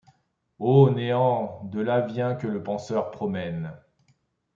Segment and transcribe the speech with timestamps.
[0.57, 0.89] Ô.
[0.89, 1.61] néant!
[1.65, 3.71] de là vient que le penseur -promène